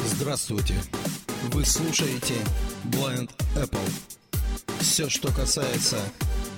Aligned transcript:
Здравствуйте! 0.00 0.74
Вы 1.52 1.64
слушаете 1.64 2.34
Blind 2.84 3.30
Apple. 3.54 3.90
Все, 4.80 5.08
что 5.08 5.32
касается 5.32 5.98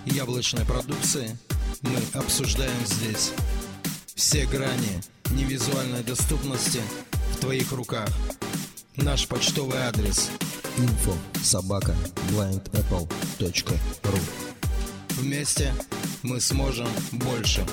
яблочной 0.06 0.64
продукции, 0.64 1.36
мы 1.82 1.98
обсуждаем 2.14 2.86
здесь. 2.86 3.32
Все 4.14 4.46
грани 4.46 5.02
невизуальной 5.32 6.02
доступности 6.02 6.80
в 7.34 7.40
твоих 7.40 7.72
руках. 7.72 8.08
Наш 8.96 9.28
почтовый 9.28 9.78
адрес 9.78 10.30
info 10.78 11.16
собака 11.42 11.94
blindapple.ru 12.30 14.20
Вместе 15.10 15.72
мы 16.22 16.40
сможем 16.40 16.88
больше. 17.12 17.64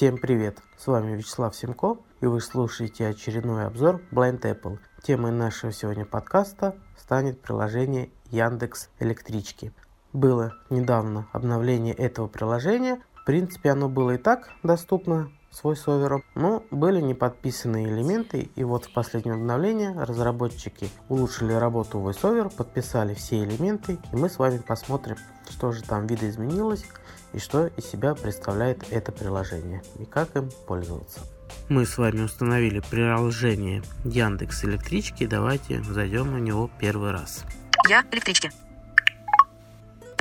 Всем 0.00 0.16
привет! 0.16 0.62
С 0.78 0.86
вами 0.86 1.14
Вячеслав 1.14 1.54
Семко, 1.54 1.98
и 2.22 2.26
вы 2.26 2.40
слушаете 2.40 3.06
очередной 3.06 3.66
обзор 3.66 4.00
Blind 4.10 4.40
Apple. 4.40 4.78
Темой 5.02 5.30
нашего 5.30 5.72
сегодня 5.72 6.06
подкаста 6.06 6.74
станет 6.96 7.42
приложение 7.42 8.08
Яндекс 8.30 8.88
Электрички. 8.98 9.74
Было 10.14 10.54
недавно 10.70 11.28
обновление 11.32 11.92
этого 11.92 12.28
приложения. 12.28 13.02
В 13.12 13.26
принципе, 13.26 13.72
оно 13.72 13.90
было 13.90 14.12
и 14.12 14.16
так 14.16 14.48
доступно 14.62 15.30
свой 15.50 15.76
свойсовером, 15.76 16.24
но 16.34 16.62
были 16.70 17.00
не 17.00 17.14
подписаны 17.14 17.84
элементы, 17.84 18.50
и 18.54 18.64
вот 18.64 18.86
в 18.86 18.92
последнем 18.92 19.34
обновлении 19.34 19.94
разработчики 19.96 20.88
улучшили 21.08 21.52
работу 21.52 21.98
VoiceOver, 21.98 22.54
подписали 22.54 23.14
все 23.14 23.42
элементы, 23.42 23.98
и 24.12 24.16
мы 24.16 24.28
с 24.28 24.38
вами 24.38 24.58
посмотрим, 24.58 25.16
что 25.48 25.72
же 25.72 25.82
там 25.82 26.06
видоизменилось 26.06 26.84
и 27.32 27.38
что 27.38 27.66
из 27.66 27.84
себя 27.86 28.14
представляет 28.14 28.90
это 28.90 29.12
приложение 29.12 29.82
и 29.98 30.04
как 30.04 30.36
им 30.36 30.50
пользоваться. 30.66 31.20
Мы 31.68 31.84
с 31.84 31.98
вами 31.98 32.22
установили 32.22 32.80
приложение 32.80 33.82
Яндекс 34.04 34.64
Электрички, 34.64 35.26
давайте 35.26 35.82
зайдем 35.82 36.32
на 36.32 36.38
него 36.38 36.70
первый 36.78 37.10
раз. 37.10 37.44
Я 37.88 38.04
электрички. 38.12 38.50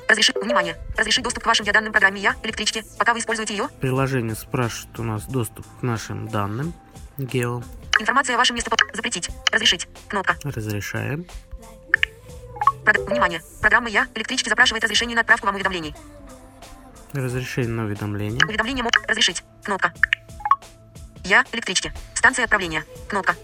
Разреши, 0.10 0.34
внимание, 0.42 0.76
разреши 0.98 1.22
доступ 1.22 1.44
к 1.44 1.46
вашим 1.46 1.68
данным 1.68 1.92
программе 1.92 2.20
Я 2.20 2.36
электрички, 2.42 2.84
пока 2.98 3.14
вы 3.14 3.20
используете 3.20 3.56
ее. 3.56 3.68
Приложение 3.80 4.36
спрашивает 4.36 5.00
у 5.00 5.04
нас 5.04 5.26
доступ 5.26 5.68
к 5.80 5.84
нашим 5.84 6.28
данным. 6.28 6.74
Гео. 7.20 7.62
Информация 8.00 8.34
о 8.34 8.40
вашем 8.40 8.56
месте 8.56 8.72
запретить, 8.92 9.30
разрешить, 9.52 9.88
кнопка. 10.08 10.36
Разрешаем. 10.44 11.28
Прод... 12.84 13.08
Внимание, 13.08 13.42
программа 13.62 13.90
Я 13.90 14.08
электрички 14.16 14.50
запрашивает 14.50 14.84
разрешение 14.84 15.14
на 15.14 15.22
отправку 15.22 15.46
вам 15.46 15.56
уведомлений. 15.56 15.94
Разрешение 17.14 17.70
на 17.70 17.86
уведомление. 17.86 18.44
Уведомление 18.44 18.84
мог 18.84 18.94
разрешить, 19.08 19.44
кнопка. 19.64 19.94
Я 21.24 21.46
электрички. 21.52 21.94
Станция 22.16 22.46
отправления. 22.46 22.84
Кнопка. 23.08 23.36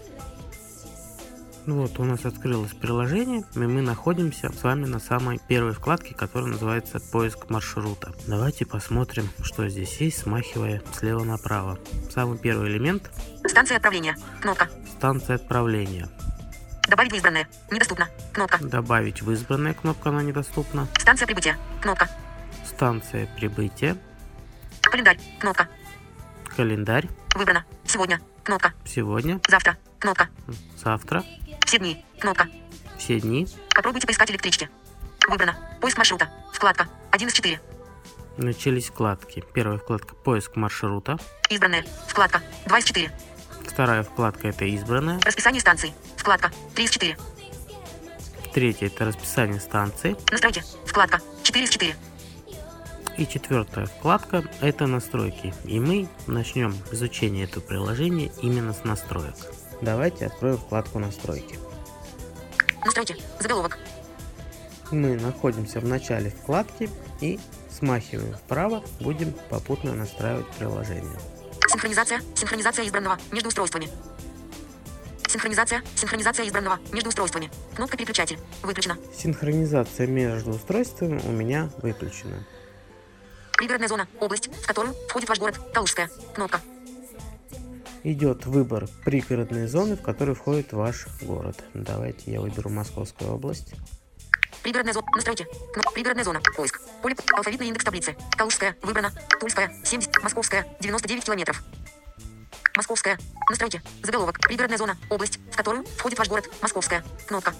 Ну 1.66 1.82
вот, 1.82 1.98
у 1.98 2.04
нас 2.04 2.24
открылось 2.24 2.72
приложение, 2.74 3.42
и 3.56 3.58
мы 3.58 3.82
находимся 3.82 4.52
с 4.52 4.62
вами 4.62 4.86
на 4.86 5.00
самой 5.00 5.40
первой 5.48 5.72
вкладке, 5.72 6.14
которая 6.14 6.50
называется 6.50 7.00
«Поиск 7.00 7.50
маршрута». 7.50 8.14
Давайте 8.28 8.64
посмотрим, 8.64 9.28
что 9.42 9.68
здесь 9.68 10.00
есть, 10.00 10.18
смахивая 10.18 10.80
слева 10.96 11.24
направо. 11.24 11.76
Самый 12.14 12.38
первый 12.38 12.68
элемент. 12.70 13.10
Станция 13.44 13.78
отправления. 13.78 14.16
Кнопка. 14.40 14.68
Станция 14.96 15.34
отправления. 15.34 16.08
Добавить 16.88 17.10
в 17.10 17.16
избранное. 17.16 17.48
Недоступно. 17.72 18.08
Кнопка. 18.32 18.58
Добавить 18.64 19.22
в 19.22 19.32
избранное. 19.32 19.74
Кнопка, 19.74 20.10
она 20.10 20.22
недоступна. 20.22 20.86
Станция 21.00 21.26
прибытия. 21.26 21.58
Кнопка. 21.82 22.08
Станция 22.64 23.28
прибытия. 23.36 23.96
Календарь. 24.82 25.18
Кнопка. 25.40 25.68
Календарь. 26.56 27.08
Выбрано. 27.34 27.64
Сегодня. 27.84 28.20
Кнопка. 28.44 28.72
Сегодня. 28.84 29.40
Завтра. 29.48 29.76
Кнопка. 29.98 30.28
Завтра. 30.76 31.24
Все 31.66 31.78
дни. 31.78 32.04
Кнопка. 32.20 32.48
Все 32.96 33.20
дни. 33.20 33.48
Попробуйте 33.74 34.06
поискать 34.06 34.30
электрички. 34.30 34.70
Выбрано. 35.28 35.58
Поиск 35.80 35.98
маршрута. 35.98 36.30
Вкладка. 36.52 36.88
1 37.10 37.28
из 37.28 37.34
4. 37.34 37.60
Начались 38.36 38.86
вкладки. 38.86 39.42
Первая 39.52 39.78
вкладка 39.78 40.14
«Поиск 40.14 40.54
маршрута». 40.54 41.18
Избранная. 41.50 41.84
Вкладка. 42.06 42.40
2 42.66 42.78
из 42.78 42.84
4. 42.84 43.10
Вторая 43.66 44.04
вкладка 44.04 44.48
это 44.48 44.64
избранная. 44.64 45.20
Расписание 45.22 45.60
станций. 45.60 45.92
Вкладка. 46.16 46.52
3 46.76 46.84
из 46.84 46.90
4. 46.90 47.18
Третья 48.54 48.86
это 48.86 49.04
расписание 49.04 49.60
станции. 49.60 50.16
Настройки. 50.30 50.62
Вкладка. 50.84 51.20
4 51.42 51.64
из 51.64 51.70
4. 51.70 51.96
И 53.18 53.26
четвертая 53.26 53.86
вкладка 53.86 54.44
это 54.60 54.86
настройки. 54.86 55.52
И 55.64 55.80
мы 55.80 56.08
начнем 56.28 56.76
изучение 56.92 57.44
этого 57.44 57.64
приложения 57.64 58.30
именно 58.40 58.72
с 58.72 58.84
настроек. 58.84 59.34
Давайте 59.82 60.26
откроем 60.26 60.58
вкладку 60.58 60.98
настройки. 60.98 61.58
Настройки. 62.84 63.16
Заголовок. 63.40 63.78
Мы 64.90 65.16
находимся 65.16 65.80
в 65.80 65.84
начале 65.84 66.30
вкладки 66.30 66.88
и 67.20 67.38
смахиваем 67.70 68.34
вправо, 68.34 68.82
будем 69.00 69.32
попутно 69.50 69.94
настраивать 69.94 70.46
приложение. 70.58 71.18
Синхронизация. 71.68 72.20
Синхронизация 72.34 72.86
избранного 72.86 73.18
между 73.32 73.48
устройствами. 73.48 73.88
Синхронизация. 75.28 75.82
Синхронизация 75.96 76.46
избранного 76.46 76.78
между 76.92 77.08
устройствами. 77.08 77.50
Кнопка 77.74 77.96
переключатель. 77.96 78.38
Выключена. 78.62 78.96
Синхронизация 79.14 80.06
между 80.06 80.52
устройствами 80.52 81.20
у 81.26 81.32
меня 81.32 81.68
выключена. 81.82 82.46
Пригородная 83.52 83.88
зона. 83.88 84.08
Область, 84.20 84.48
в 84.48 84.66
которую 84.66 84.94
входит 85.08 85.28
ваш 85.28 85.38
город. 85.38 85.58
Калужская. 85.74 86.08
Кнопка. 86.34 86.60
Идет 88.06 88.46
выбор 88.46 88.86
пригородной 89.04 89.66
зоны, 89.66 89.96
в 89.96 90.00
которую 90.00 90.36
входит 90.36 90.72
ваш 90.72 91.08
город. 91.22 91.64
Давайте 91.74 92.30
я 92.30 92.40
выберу 92.40 92.70
Московскую 92.70 93.32
область. 93.32 93.74
Пригородная 94.62 94.94
зона. 94.94 95.08
Настройки. 95.16 95.44
Кнопка. 95.72 95.92
Пригородная 95.92 96.22
зона. 96.22 96.40
Поиск. 96.56 96.80
Поле. 97.02 97.16
Алфавитный 97.34 97.66
индекс 97.66 97.84
таблицы. 97.84 98.14
Калужская. 98.38 98.76
Выбрано. 98.82 99.10
Тульская. 99.40 99.74
70. 99.82 100.22
Московская. 100.22 100.68
99 100.78 101.24
километров. 101.24 101.64
Московская. 102.76 103.18
Настройки. 103.50 103.82
Заголовок. 104.04 104.38
Пригородная 104.38 104.78
зона. 104.78 104.96
Область, 105.10 105.40
в 105.50 105.56
которую 105.56 105.84
входит 105.96 106.16
ваш 106.16 106.28
город. 106.28 106.48
Московская. 106.62 107.02
Кнопка. 107.26 107.54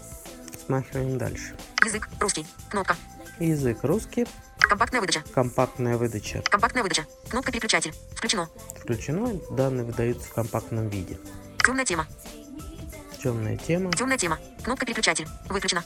Смахиваем 0.64 1.18
дальше. 1.18 1.56
Язык. 1.84 2.08
Русский. 2.20 2.46
Кнопка. 2.70 2.94
Язык 3.40 3.82
русский. 3.82 4.28
Компактная 4.68 5.00
выдача. 5.00 5.22
Компактная 5.32 5.96
выдача. 5.96 6.42
Компактная 6.42 6.82
выдача. 6.82 7.06
Кнопка 7.28 7.52
переключатель. 7.52 7.94
Включено. 8.14 8.48
Включено. 8.80 9.40
Данные 9.50 9.84
выдаются 9.84 10.28
в 10.28 10.32
компактном 10.34 10.88
виде. 10.88 11.18
Темная 11.64 11.84
тема. 11.84 12.06
Темная 13.22 13.56
тема. 13.56 13.92
Темная 13.92 14.18
тема. 14.18 14.38
Кнопка 14.64 14.84
переключатель. 14.84 15.26
Выключена. 15.48 15.84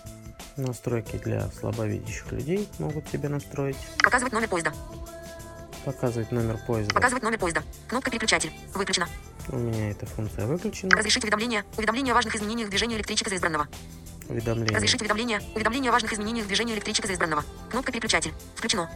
Настройки 0.57 1.17
для 1.17 1.51
слабовидящих 1.51 2.33
людей 2.33 2.69
могут 2.79 3.07
себе 3.09 3.29
настроить. 3.29 3.77
Показывать 4.03 4.33
номер 4.33 4.49
поезда. 4.49 4.73
Показывать 5.85 6.33
номер 6.33 6.59
поезда. 6.67 6.95
Показывать 6.95 7.23
номер 7.23 7.39
поезда. 7.39 7.63
Кнопка 7.89 8.11
переключатель. 8.11 8.53
Выключена. 8.75 9.09
У 9.49 9.57
меня 9.57 9.91
эта 9.91 10.07
функция 10.07 10.47
выключена. 10.47 10.97
Разрешить 10.97 11.23
уведомления. 11.25 11.65
Уведомления 11.77 12.13
о 12.13 12.15
важных 12.15 12.35
изменениях 12.35 12.71
движения 12.71 12.97
электричек 12.97 13.29
за 13.29 13.37
избранного. 13.37 13.69
Уведомления. 14.31 14.77
Разрешить 14.77 15.01
уведомления. 15.01 15.43
Уведомления 15.55 15.91
о 15.91 15.93
важных 15.93 16.13
изменениях 16.13 16.47
движения 16.47 16.75
электричек 16.75 17.07
за 17.07 17.15
избранного. 17.15 17.45
Кнопка 17.69 17.91
переключатель. 17.91 18.33
Включено. 18.55 18.89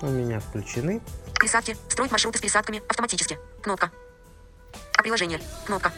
У 0.00 0.06
меня 0.06 0.40
включены. 0.40 1.02
Пересадки. 1.38 1.76
Строить 1.88 2.10
маршруты 2.10 2.38
с 2.38 2.40
пересадками 2.40 2.82
автоматически. 2.88 3.38
Кнопка. 3.62 3.90
А 4.96 5.02
приложение. 5.02 5.40
Кнопка. 5.66 5.92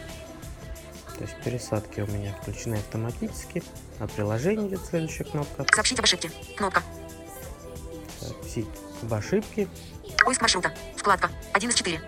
То 1.16 1.22
есть 1.22 1.36
пересадки 1.44 2.00
у 2.00 2.06
меня 2.08 2.34
включены 2.42 2.74
автоматически. 2.74 3.62
А 4.00 4.08
приложение 4.08 4.68
идет 4.68 4.84
следующая 4.84 5.24
кнопка. 5.24 5.64
Сообщить 5.72 5.98
об 6.00 6.04
ошибке. 6.04 6.30
Кнопка. 6.56 6.82
Сообщить 8.20 8.68
об 9.02 9.14
ошибке. 9.14 9.68
Поиск 10.24 10.40
маршрута. 10.40 10.74
Вкладка. 10.96 11.30
1 11.52 11.70
из 11.70 11.74
4. 11.74 12.00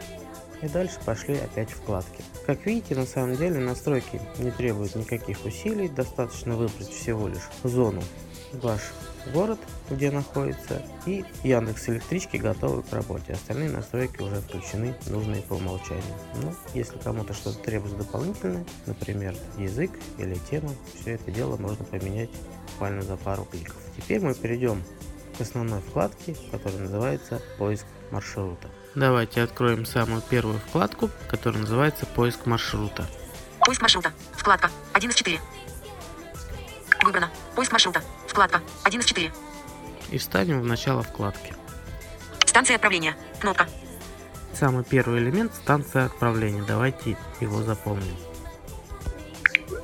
И 0.63 0.69
дальше 0.69 0.99
пошли 1.05 1.37
опять 1.37 1.71
вкладки. 1.71 2.25
Как 2.47 2.67
видите, 2.67 2.95
на 2.95 3.07
самом 3.07 3.37
деле 3.37 3.61
настройки 3.61 4.21
не 4.39 4.51
требуют 4.51 4.97
никаких 4.97 5.45
усилий, 5.45 5.89
достаточно 5.89 6.57
выбрать 6.57 6.89
всего 6.89 7.29
лишь 7.29 7.49
зону 7.63 8.03
ваш 8.53 8.81
город, 9.33 9.59
где 9.91 10.11
находится, 10.11 10.83
и 11.07 11.25
Яндекс 11.43 11.89
Электрички 11.89 12.37
готовы 12.37 12.83
к 12.83 12.93
работе. 12.93 13.35
Остальные 13.35 13.71
настройки 13.71 14.23
уже 14.23 14.41
включены, 14.41 14.95
нужные 15.07 15.43
по 15.43 15.55
умолчанию. 15.55 16.03
Но 16.43 16.55
если 16.75 16.99
кому-то 16.99 17.35
что-то 17.35 17.59
требуется 17.59 17.99
дополнительное, 17.99 18.65
например, 18.87 19.35
язык 19.59 19.91
или 20.19 20.37
тема, 20.51 20.71
все 20.95 21.13
это 21.13 21.31
дело 21.31 21.57
можно 21.57 21.85
поменять 21.85 22.31
буквально 22.73 23.03
за 23.03 23.17
пару 23.17 23.45
кликов. 23.45 23.77
Теперь 23.97 24.21
мы 24.21 24.35
перейдем 24.35 24.83
к 25.37 25.41
основной 25.41 25.81
вкладке, 25.81 26.37
которая 26.51 26.81
называется 26.81 27.43
«Поиск 27.59 27.87
маршрута». 28.11 28.69
Давайте 28.99 29.43
откроем 29.43 29.87
самую 29.87 30.23
первую 30.23 30.59
вкладку, 30.59 31.09
которая 31.31 31.61
называется 31.61 32.05
«Поиск 32.05 32.47
маршрута». 32.47 33.07
Поиск 33.61 33.81
маршрута. 33.81 34.13
Вкладка. 34.33 34.71
1 34.93 35.11
из 35.11 35.15
4. 35.15 35.39
Выбрано. 37.05 37.31
Поиск 37.55 37.71
маршрута. 37.71 38.03
Вкладка. 38.27 38.61
1 38.83 39.01
из 39.01 39.07
4. 39.07 39.33
И 40.11 40.19
встанем 40.19 40.61
в 40.61 40.67
начало 40.67 41.05
вкладки. 41.05 41.55
Станция 42.45 42.75
отправления. 42.75 43.15
Кнопка. 43.39 43.69
Самый 44.53 44.83
первый 44.83 45.21
элемент– 45.21 45.55
станция 45.63 46.07
отправления. 46.07 46.65
Давайте 46.67 47.17
его 47.39 47.63
запомним. 47.63 48.17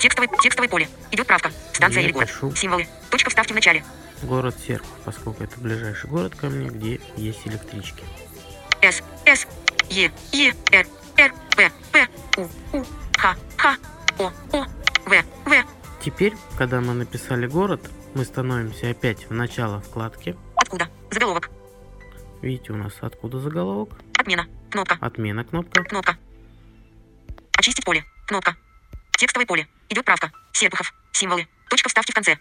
Текстовое, 0.00 0.28
текстовое 0.42 0.68
поле. 0.68 0.88
Идет 1.12 1.28
правка. 1.28 1.52
Станция 1.72 2.00
Я 2.00 2.08
или 2.08 2.12
город. 2.12 2.28
пишу. 2.28 2.52
Символы. 2.56 2.88
Точка 3.10 3.30
вставки 3.30 3.52
в 3.52 3.54
начале. 3.54 3.84
Город 4.22 4.56
Серпухов, 4.58 4.98
поскольку 5.04 5.44
это 5.44 5.60
ближайший 5.60 6.10
город 6.10 6.34
ко 6.34 6.48
мне, 6.48 6.68
где 6.68 7.00
есть 7.16 7.46
электрички. 7.46 8.02
С, 8.84 9.02
С, 9.24 9.46
Е, 9.88 10.12
Е, 10.32 10.52
Р, 10.70 10.86
Р, 11.16 11.32
П, 11.56 11.70
П, 11.90 12.08
У, 12.36 12.42
У, 12.76 12.84
Х, 13.16 13.34
Х, 13.56 13.76
О, 14.18 14.30
О, 14.52 14.66
В, 15.06 15.24
В. 15.46 15.64
Теперь, 16.04 16.34
когда 16.58 16.82
мы 16.82 16.92
написали 16.92 17.46
город, 17.46 17.90
мы 18.14 18.26
становимся 18.26 18.90
опять 18.90 19.30
в 19.30 19.32
начало 19.32 19.80
вкладки. 19.80 20.36
Откуда? 20.56 20.88
Заголовок. 21.10 21.48
Видите, 22.42 22.74
у 22.74 22.76
нас 22.76 22.92
откуда 23.00 23.38
заголовок? 23.38 23.88
Отмена. 24.18 24.46
Кнопка. 24.70 24.98
Отмена 25.00 25.44
кнопка. 25.44 25.82
Кнопка. 25.84 26.18
Очистить 27.56 27.86
поле. 27.86 28.04
Кнопка. 28.26 28.54
Текстовое 29.16 29.46
поле. 29.46 29.66
Идет 29.88 30.04
правка. 30.04 30.30
Серпухов. 30.52 30.92
Символы. 31.12 31.48
Точка 31.70 31.88
вставки 31.88 32.10
в 32.10 32.14
конце. 32.14 32.36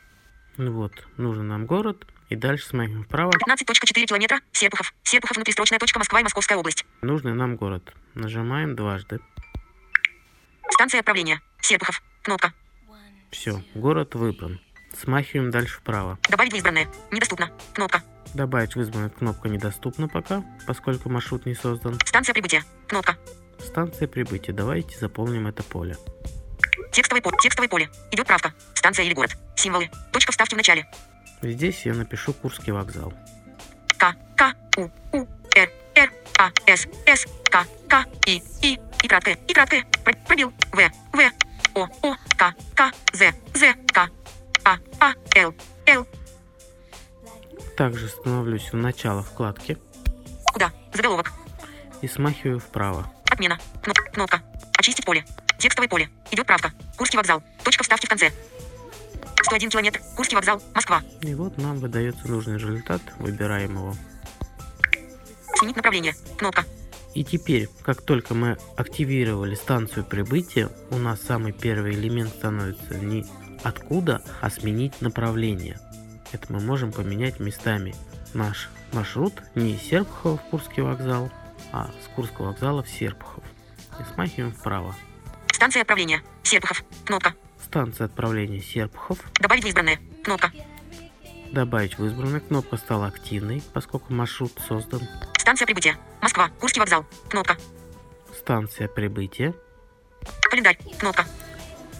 Ну 0.57 0.71
вот, 0.71 0.91
нужен 1.17 1.47
нам 1.47 1.65
город. 1.65 2.05
И 2.29 2.35
дальше 2.35 2.65
смотрим 2.65 3.03
вправо. 3.03 3.31
15.4 3.31 4.05
километра. 4.05 4.39
Серпухов. 4.51 4.93
Серпухов 5.03 5.37
внутристрочная 5.37 5.79
точка 5.79 5.99
Москва 5.99 6.19
и 6.19 6.23
Московская 6.23 6.57
область. 6.57 6.85
Нужный 7.01 7.33
нам 7.33 7.55
город. 7.55 7.93
Нажимаем 8.15 8.75
дважды. 8.75 9.19
Станция 10.69 10.99
отправления. 10.99 11.41
Серпухов. 11.61 12.01
Кнопка. 12.23 12.53
Все, 13.31 13.63
город 13.75 14.15
выбран. 14.15 14.59
Смахиваем 14.99 15.51
дальше 15.51 15.77
вправо. 15.77 16.19
Добавить 16.29 16.53
в 16.53 16.55
избранное. 16.55 16.87
Недоступно. 17.11 17.51
Кнопка. 17.73 18.03
Добавить 18.33 18.75
в 18.75 18.81
избранную 18.81 19.11
кнопка 19.11 19.49
недоступна 19.49 20.07
пока, 20.07 20.43
поскольку 20.65 21.09
маршрут 21.09 21.45
не 21.45 21.55
создан. 21.55 21.99
Станция 22.05 22.33
прибытия. 22.33 22.63
Кнопка. 22.87 23.17
Станция 23.59 24.07
прибытия. 24.07 24.53
Давайте 24.53 24.97
заполним 24.97 25.47
это 25.47 25.63
поле. 25.63 25.97
Текстовое 26.91 27.21
поле. 27.21 27.37
Текстовое 27.41 27.69
поле. 27.69 27.89
Идет 28.11 28.27
правка. 28.27 28.53
Станция 28.75 29.05
или 29.05 29.13
город. 29.13 29.35
Символы. 29.63 29.89
Точка 30.11 30.31
вставки 30.33 30.55
в 30.55 30.57
начале. 30.57 30.85
Здесь 31.41 31.85
я 31.85 31.93
напишу 31.93 32.33
Курский 32.33 32.73
вокзал. 32.73 33.13
К, 33.97 34.13
К, 34.35 34.53
У, 34.77 34.89
У, 35.17 35.27
Р, 35.55 35.69
Р, 35.95 36.11
А, 36.37 36.51
С, 36.67 36.85
С, 37.05 37.25
К, 37.49 37.65
К, 37.87 38.05
И, 38.25 38.43
И, 38.61 38.77
и 39.03 39.07
краткое, 39.07 39.37
и 39.47 39.53
краткое, 39.53 39.85
Пр- 40.03 40.17
пробел, 40.27 40.51
В, 40.73 40.91
В, 41.13 41.31
О, 41.75 41.87
О, 42.01 42.15
К, 42.37 42.53
К, 42.75 42.91
З, 43.13 43.31
З, 43.53 43.73
К, 43.93 44.09
А, 44.65 44.77
А, 44.99 45.13
Л, 45.37 45.55
Л, 45.87 46.05
Также 47.77 48.09
становлюсь 48.09 48.69
в 48.73 48.75
начало 48.75 49.23
вкладки. 49.23 49.77
Куда, 50.51 50.71
заголовок, 50.93 51.31
и 52.01 52.07
смахиваю 52.09 52.59
вправо. 52.59 53.09
отмена, 53.31 53.57
кнопка, 53.81 54.03
кнопка, 54.11 54.41
очистить 54.77 55.05
поле, 55.05 55.25
текстовое 55.57 55.87
поле, 55.87 56.09
идет 56.31 56.45
правка, 56.45 56.73
Курский 56.97 57.17
вокзал, 57.17 57.41
точка 57.63 57.83
вставки 57.83 58.05
в 58.05 58.09
конце, 58.09 58.31
101 59.43 59.69
километр, 59.69 60.01
Курский 60.15 60.35
вокзал, 60.35 60.61
Москва, 60.73 61.01
И 61.21 61.33
вот 61.35 61.57
нам 61.57 61.77
выдается 61.79 62.27
нужный 62.27 62.55
результат, 62.57 63.01
выбираем 63.19 63.73
его. 63.73 63.95
сменить 65.55 65.75
направление, 65.75 66.13
кнопка, 66.37 66.63
И 67.13 67.23
теперь, 67.23 67.69
как 67.83 68.01
только 68.01 68.33
мы 68.33 68.57
активировали 68.75 69.55
станцию 69.55 70.05
прибытия, 70.05 70.69
у 70.89 70.97
нас 70.97 71.21
самый 71.21 71.51
первый 71.51 71.93
элемент 71.93 72.29
становится 72.29 72.97
не 72.97 73.25
откуда, 73.63 74.23
а 74.41 74.49
сменить 74.49 75.01
направление. 75.01 75.79
Это 76.31 76.51
мы 76.51 76.59
можем 76.59 76.91
поменять 76.91 77.39
местами. 77.39 77.93
Наш 78.33 78.69
маршрут 78.91 79.33
не 79.55 79.75
из 79.75 79.81
Серпухова 79.81 80.37
в 80.37 80.41
Курский 80.49 80.81
вокзал, 80.81 81.31
а 81.71 81.91
с 82.03 82.07
Курского 82.15 82.47
вокзала 82.47 82.81
в 82.83 82.89
Серпухов. 82.89 83.43
И 83.99 84.13
смахиваем 84.13 84.53
вправо. 84.53 84.95
станция 85.51 85.81
отправления, 85.81 86.23
Серпухов, 86.41 86.83
кнопка, 87.05 87.35
Станция 87.65 88.05
отправления 88.05 88.61
Серпухов. 88.61 89.19
добавить 89.39 89.63
в 89.63 89.67
избранное, 89.67 89.99
кнопка, 90.23 90.51
Добавить 91.51 91.97
в 91.99 92.05
избранную 92.05 92.41
кнопка 92.41 92.77
стала 92.77 93.07
активной, 93.07 93.61
поскольку 93.73 94.11
маршрут 94.11 94.51
создан. 94.67 95.01
станция 95.37 95.65
прибытия, 95.67 95.97
Москва, 96.21 96.49
Курский 96.59 96.79
вокзал, 96.79 97.05
кнопка, 97.29 97.57
Станция 98.35 98.87
прибытия. 98.87 99.53
календарь, 100.49 100.77
кнопка, 100.99 101.25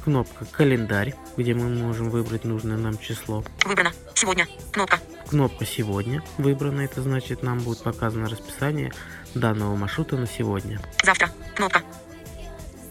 Кнопка 0.03 0.43
«Календарь», 0.45 1.15
где 1.37 1.53
мы 1.53 1.69
можем 1.69 2.09
выбрать 2.09 2.43
нужное 2.43 2.75
нам 2.75 2.97
число. 2.97 3.41
выбрано, 3.63 3.93
сегодня, 4.15 4.45
кнопка, 4.73 4.99
Кнопка 5.29 5.65
«Сегодня» 5.65 6.21
выбрана, 6.37 6.81
это 6.81 7.01
значит 7.01 7.41
нам 7.41 7.59
будет 7.59 7.83
показано 7.83 8.27
расписание 8.27 8.91
данного 9.33 9.75
маршрута 9.77 10.17
на 10.17 10.27
сегодня. 10.27 10.81
завтра, 11.03 11.29
кнопка, 11.55 11.83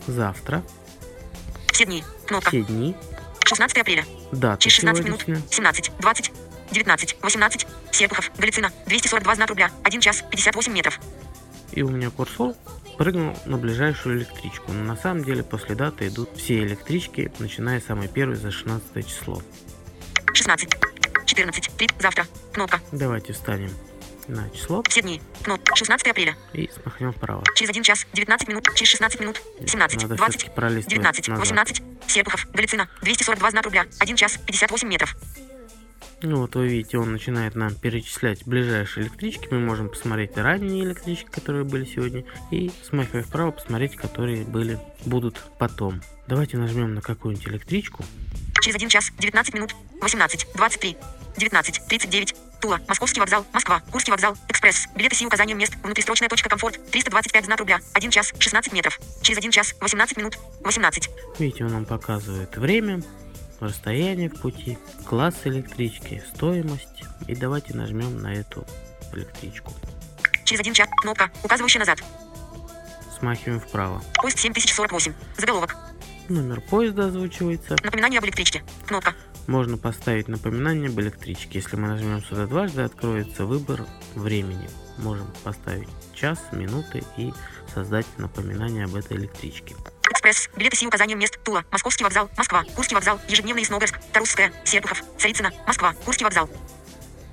Завтра, 0.06 0.62
все 1.72 1.84
дни, 1.84 2.04
кнопка, 2.26 2.50
все 2.50 2.62
дни, 2.62 2.94
16 3.44 3.78
апреля, 3.78 4.04
дата 4.30 4.62
через 4.62 4.76
16 4.76 5.04
минут, 5.04 5.20
сегодняшняя. 5.22 5.48
17, 5.50 5.92
20, 5.98 6.32
19, 6.70 7.16
18, 7.22 7.66
Серпухов, 7.90 8.30
Галицина, 8.38 8.70
242 8.86 9.34
знак 9.34 9.48
рубля, 9.48 9.70
1 9.82 10.00
час, 10.00 10.24
58 10.30 10.72
метров, 10.72 11.00
И 11.72 11.82
у 11.82 11.88
меня 11.88 12.10
курсор 12.10 12.54
прыгнул 12.98 13.36
на 13.46 13.56
ближайшую 13.56 14.19
электричку. 14.19 14.72
Но 14.72 14.84
на 14.84 14.96
самом 14.96 15.24
деле 15.24 15.42
после 15.42 15.74
даты 15.74 16.08
идут 16.08 16.30
все 16.36 16.58
электрички, 16.62 17.32
начиная 17.38 17.80
с 17.80 17.84
самой 17.84 18.08
первой 18.08 18.36
за 18.36 18.50
16 18.50 19.06
число. 19.06 19.42
16, 20.32 20.68
14, 21.26 21.70
3, 21.76 21.88
завтра, 21.98 22.26
кнопка, 22.52 22.80
Давайте 22.92 23.32
встанем 23.32 23.70
на 24.28 24.48
число 24.50 24.82
все 24.88 25.02
дни, 25.02 25.20
кнопка, 25.42 25.74
16 25.76 26.06
апреля, 26.08 26.36
и 26.52 26.69
смахнем 26.70 27.12
вправо. 27.12 27.42
через 27.54 27.70
1 27.70 27.82
час, 27.82 28.06
19 28.12 28.48
минут, 28.48 28.69
через 28.74 28.90
16 28.90 29.20
минут, 29.20 29.40
17, 29.66 30.02
Надо 30.02 30.14
20, 30.16 30.34
все-таки 30.34 30.54
пролистывать 30.54 30.90
19, 30.90 31.28
назад. 31.28 31.40
18, 31.40 31.82
Серпухов, 32.06 32.46
Галицина, 32.52 32.88
242 33.02 33.50
знак 33.50 33.64
рубля, 33.64 33.86
1 33.98 34.16
час, 34.16 34.38
58 34.46 34.88
метров, 34.88 35.16
Ну 36.22 36.36
вот 36.36 36.54
вы 36.54 36.69
видите, 36.69 36.98
он 36.98 37.12
начинает 37.12 37.54
нам 37.56 37.74
перечислять 37.74 38.46
ближайшие 38.46 39.06
электрички. 39.06 39.48
Мы 39.50 39.58
можем 39.58 39.88
посмотреть 39.88 40.36
ранние 40.36 40.84
электрички, 40.84 41.28
которые 41.28 41.64
были 41.64 41.84
сегодня, 41.84 42.25
и 42.52 42.70
смахивая 42.84 43.25
вправо, 43.25 43.50
посмотреть, 43.50 43.96
которые 43.96 44.44
были, 44.44 44.78
будут 45.04 45.42
потом. 45.58 46.00
Давайте 46.28 46.58
нажмем 46.58 46.94
на 46.94 47.00
какую-нибудь 47.00 47.48
электричку. 47.48 48.04
через 48.60 48.76
1 48.76 48.88
час, 48.88 49.10
19 49.18 49.54
минут, 49.54 49.75
18, 50.00 50.46
23, 50.54 50.96
19, 51.36 51.88
39, 51.88 52.34
Тула, 52.62 52.81
Московский 52.87 53.19
вокзал, 53.19 53.44
Москва, 53.53 53.82
Курский 53.91 54.12
вокзал, 54.12 54.37
Экспресс, 54.49 54.87
билеты 54.94 55.17
с 55.17 55.23
указанием 55.23 55.59
мест, 55.59 55.75
внутристрочная 55.82 56.29
точка 56.29 56.49
комфорт, 56.49 56.79
325 56.93 57.44
знак 57.47 57.59
рубля, 57.59 57.81
1 57.93 58.11
час, 58.12 58.33
16 58.38 58.73
метров, 58.73 59.00
через 59.21 59.38
1 59.38 59.50
час, 59.50 59.75
18 59.81 60.16
минут, 60.16 60.38
18, 60.62 61.11
Видите, 61.40 61.64
он 61.64 61.73
нам 61.73 61.85
показывает 61.85 62.57
время, 62.57 63.02
расстояние 63.59 64.28
в 64.31 64.40
пути, 64.40 64.78
класс 65.04 65.35
электрички, 65.42 66.23
стоимость. 66.35 66.87
И 67.26 67.35
давайте 67.35 67.75
нажмем 67.75 68.19
на 68.23 68.33
эту 68.33 68.64
электричку. 69.12 69.73
через 70.45 70.61
1 70.61 70.73
час, 70.73 70.88
кнопка, 70.99 71.33
указывающая 71.42 71.81
назад, 71.81 71.99
Смахиваем 73.19 73.61
вправо. 73.61 74.00
поезд 74.14 74.38
7048, 74.38 75.12
заголовок, 75.37 75.76
Номер 76.28 76.61
поезда 76.61 77.07
озвучивается. 77.07 77.76
напоминание 77.83 78.19
об 78.19 78.25
электричке, 78.25 78.62
кнопка, 78.87 79.14
Можно 79.46 79.76
поставить 79.76 80.28
напоминание 80.28 80.88
об 80.88 81.00
электричке. 81.00 81.58
Если 81.58 81.76
мы 81.76 81.88
нажмем 81.88 82.22
сюда 82.22 82.46
дважды, 82.46 82.82
откроется 82.82 83.44
выбор 83.44 83.84
времени. 84.14 84.68
Можем 84.99 85.26
поставить 85.42 85.88
час, 86.14 86.38
минуты 86.52 87.02
и 87.16 87.32
создать 87.75 88.06
напоминание 88.18 88.84
об 88.84 88.94
этой 88.94 89.16
электричке. 89.16 89.75
Экспресс, 90.11 90.49
билеты 90.56 90.76
с 90.76 90.82
указанием 90.82 91.18
мест, 91.18 91.42
Тула, 91.42 91.64
Московский 91.70 92.04
вокзал, 92.04 92.30
Москва, 92.37 92.64
Курский 92.76 92.94
вокзал, 92.94 93.18
ежедневный 93.28 93.64
Сногорск, 93.64 93.99
Тарусская, 94.12 94.52
Серпухов, 94.64 95.02
Царицына, 95.18 95.50
Москва, 95.66 95.94
Курский 96.04 96.25
вокзал, 96.25 96.49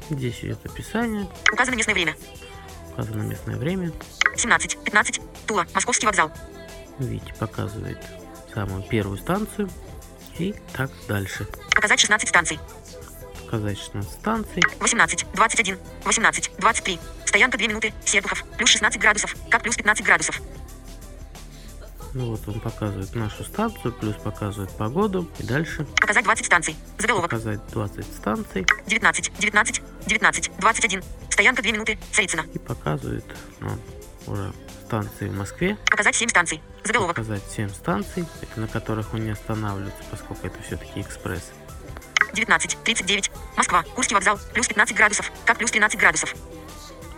Здесь 0.10 0.44
идет 0.44 0.66
описание, 0.66 1.30
указано 1.52 1.76
местное 1.76 1.94
время, 1.94 2.16
указано 2.94 3.22
местное 3.22 3.58
время. 3.58 3.92
17, 4.36 4.80
15, 4.84 5.22
Тула, 5.46 5.68
Московский 5.76 6.08
вокзал, 6.08 6.32
Видите, 6.98 7.34
показывает 7.36 8.00
самую 8.54 8.84
первую 8.84 9.18
станцию. 9.18 9.70
И 10.40 10.56
так 10.74 10.90
дальше. 11.08 11.46
показать 11.76 12.00
16 12.00 12.30
станций, 12.30 12.60
Показать 13.46 13.80
16 13.80 14.12
станций. 14.12 14.64
18, 14.80 15.26
21, 15.34 15.78
18, 16.06 16.52
23. 16.60 17.00
Стоянка 17.26 17.58
2 17.58 17.68
минуты. 17.68 17.94
Серпухов. 18.06 18.44
Плюс 18.58 18.70
16 18.70 19.02
градусов. 19.02 19.36
Как 19.50 19.64
плюс 19.64 19.76
15 19.76 20.06
градусов. 20.06 20.40
Ну 22.14 22.32
вот 22.32 22.48
он 22.48 22.60
показывает 22.60 23.14
нашу 23.16 23.44
станцию, 23.44 23.94
плюс 23.94 24.16
показывает 24.16 24.72
погоду. 24.78 25.28
И 25.40 25.44
дальше 25.44 25.86
Показать 26.00 26.24
20 26.26 26.46
станций. 26.46 26.76
Заголовок. 27.00 27.32
показать 27.32 27.60
20 27.72 28.06
станций. 28.06 28.66
19, 28.86 29.32
19, 29.40 29.82
19, 30.06 30.52
21. 30.60 31.04
Стоянка 31.30 31.62
2 31.64 31.72
минуты. 31.72 31.98
Царицына. 32.12 32.46
И 32.54 32.60
показывает 32.60 33.26
нам 33.60 33.80
уже 34.28 34.54
станции 34.90 35.28
в 35.28 35.36
Москве. 35.36 35.78
Показать 35.86 36.16
7 36.16 36.30
станций. 36.30 36.62
Заголовок. 36.84 37.16
Показать 37.16 37.44
7 37.56 37.70
станций, 37.70 38.26
это 38.42 38.60
на 38.60 38.68
которых 38.68 39.14
он 39.14 39.24
не 39.24 39.30
останавливается, 39.30 40.02
поскольку 40.10 40.48
это 40.48 40.60
все-таки 40.64 41.02
экспресс. 41.02 41.52
19, 42.34 42.78
39. 42.84 43.32
Москва. 43.56 43.84
Курский 43.96 44.16
вокзал. 44.16 44.40
Плюс 44.52 44.68
15 44.68 44.98
градусов. 44.98 45.32
Как 45.46 45.60
плюс 45.60 45.70
13 45.70 46.00
градусов. 46.00 46.34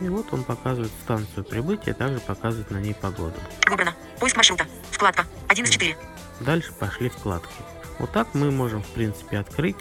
И 0.02 0.10
вот 0.10 0.34
он 0.34 0.44
показывает 0.44 0.92
станцию 1.04 1.46
прибытия, 1.46 1.94
также 1.94 2.20
показывает 2.20 2.72
на 2.72 2.78
ней 2.78 2.94
погоду. 2.94 3.40
Выбрано. 3.68 3.96
Поиск 4.20 4.36
маршрута. 4.36 4.66
Вкладка. 4.92 5.26
1 5.48 5.64
из 5.64 5.70
4. 5.70 5.96
Дальше 6.42 6.74
пошли 6.74 7.08
вкладки. 7.08 7.54
Вот 8.00 8.12
так 8.12 8.34
мы 8.34 8.52
можем 8.52 8.84
в 8.84 8.88
принципе 8.88 9.38
открыть 9.38 9.78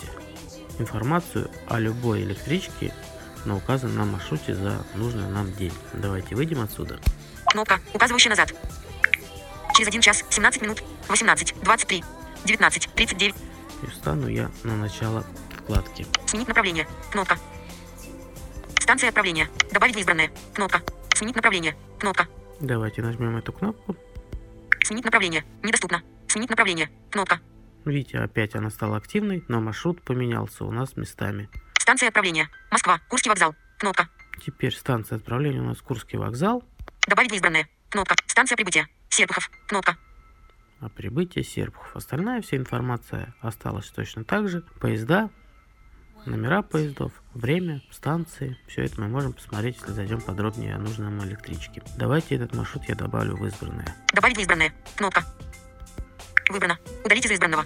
информацию 0.79 1.51
о 1.69 1.81
любой 1.81 2.23
электричке 2.23 2.95
на 3.45 3.57
указанном 3.57 4.13
маршруте 4.13 4.55
за 4.55 4.85
нужный 4.95 5.29
нам 5.29 5.53
день. 5.55 5.73
Давайте 5.93 6.37
выйдем 6.37 6.61
отсюда. 6.61 7.01
Кнопка, 7.51 7.81
указывающая 7.93 8.31
назад. 8.31 8.55
Через 9.75 9.89
1 9.89 10.01
час, 10.01 10.25
17 10.31 10.63
минут, 10.63 10.83
18, 11.09 11.55
23, 11.63 12.05
19, 12.45 12.89
39. 12.95 13.35
И 13.83 13.87
встану 13.87 14.29
я 14.29 14.51
на 14.63 14.77
начало 14.77 15.25
вкладки. 15.59 16.07
Сменить 16.27 16.49
направление. 16.49 16.87
Кнопка. 17.11 17.39
Станция 18.79 19.09
отправления. 19.09 19.49
Добавить 19.73 19.97
в 19.97 19.99
избранное. 19.99 20.31
Кнопка. 20.55 20.81
Сменить 21.15 21.35
направление. 21.35 21.77
Кнопка. 21.99 22.29
Давайте 22.61 23.03
нажмем 23.03 23.37
эту 23.37 23.53
кнопку. 23.53 23.97
Сменить 24.85 25.05
направление. 25.05 25.45
Недоступно. 25.63 26.03
Сменить 26.29 26.51
направление. 26.51 26.91
Кнопка. 27.11 27.41
Видите, 27.85 28.19
опять 28.19 28.55
она 28.55 28.71
стала 28.71 28.97
активной, 28.97 29.45
но 29.49 29.61
маршрут 29.61 30.03
поменялся 30.03 30.65
у 30.65 30.71
нас 30.71 30.97
местами. 30.97 31.49
Станция 31.79 32.09
отправления. 32.09 32.49
Москва. 32.71 33.01
Курский 33.09 33.31
вокзал. 33.31 33.55
Кнопка. 33.79 34.09
Теперь 34.45 34.75
станция 34.75 35.17
отправления 35.17 35.61
у 35.61 35.65
нас 35.65 35.79
Курский 35.79 36.19
вокзал, 36.19 36.63
Добавить 37.09 37.31
в 37.33 37.35
избранное. 37.35 37.69
Кнопка. 37.89 38.15
Станция 38.27 38.57
прибытия. 38.57 38.89
Серпухов. 39.09 39.51
Кнопка. 39.67 39.97
а 40.81 40.89
прибытие 40.89 41.45
Серпухов. 41.45 41.95
Остальная 41.97 42.41
вся 42.43 42.57
информация 42.57 43.35
осталась 43.41 43.89
точно 43.91 44.25
так 44.25 44.49
же. 44.49 44.63
Поезда, 44.81 45.29
номера 46.25 46.63
поездов, 46.63 47.13
время, 47.35 47.83
станции. 47.91 48.57
Все 48.69 48.83
это 48.85 49.01
мы 49.01 49.09
можем 49.09 49.33
посмотреть, 49.33 49.77
если 49.81 49.93
зайдем 49.93 50.21
подробнее 50.21 50.75
о 50.77 50.79
нужной 50.79 51.11
нам 51.11 51.27
электричке. 51.27 51.83
Давайте 51.97 52.37
этот 52.37 52.55
маршрут 52.55 52.85
я 52.89 52.95
добавлю 52.95 53.37
в 53.37 53.47
избранное. 53.47 53.95
Добавить 54.15 54.37
в 54.37 54.41
избранное. 54.41 54.73
Кнопка. 54.97 55.25
Выбрано. 56.49 56.79
Удалить 57.05 57.27
из 57.27 57.33
избранного. 57.33 57.65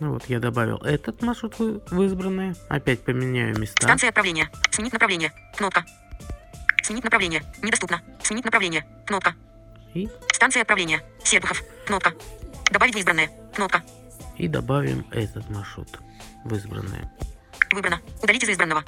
Ну 0.00 0.12
вот, 0.14 0.24
я 0.26 0.40
добавил 0.40 0.78
этот 0.78 1.22
маршрут 1.22 1.58
в 1.58 2.02
избранное. 2.02 2.54
Опять 2.68 3.04
поменяю 3.04 3.58
места. 3.58 3.82
Станция 3.82 4.08
отправления. 4.08 4.50
Сменить 4.70 4.92
направление. 4.92 5.32
Кнопка. 5.56 5.84
Сменить 6.84 7.02
направление. 7.04 7.42
Недоступно. 7.62 8.02
Сменить 8.22 8.44
направление. 8.44 8.84
Кнопка. 9.06 9.34
И, 9.94 10.06
Станция 10.34 10.60
отправления. 10.60 11.02
Серпухов. 11.24 11.62
Кнопка. 11.86 12.12
Добавить 12.70 12.94
в 12.94 12.98
избранное. 12.98 13.30
Кнопка. 13.54 13.82
и 14.36 14.48
добавим 14.48 15.06
этот 15.10 15.48
маршрут 15.48 15.88
в 16.44 16.54
избранное. 16.54 17.10
Выбрано. 17.72 18.00
Удалить 18.22 18.42
из 18.42 18.50
избранного. 18.50 18.84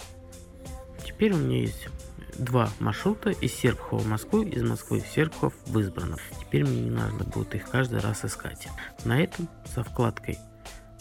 Теперь 1.07 1.33
у 1.33 1.39
меня 1.39 1.61
есть 1.61 1.89
два 2.35 2.69
маршрута 2.81 3.31
из 3.31 3.55
Серпухова 3.55 4.01
в 4.01 4.07
Москву, 4.07 4.43
из 4.43 4.63
Москвы 4.63 5.01
в 5.01 5.07
Серпухов 5.07 5.55
в 5.65 5.79
избранном. 5.79 6.19
Теперь 6.39 6.65
мне 6.67 6.83
не 6.83 6.91
нужно 6.91 7.25
будет 7.25 7.55
их 7.55 7.71
каждый 7.71 8.01
раз 8.01 8.27
искать. 8.27 8.69
На 9.05 9.23
этом 9.23 9.49
со 9.75 9.83
вкладкой 9.83 10.39